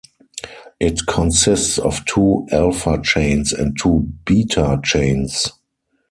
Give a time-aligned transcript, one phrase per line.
[0.79, 5.51] It consists of two alpha chains and two beta chains.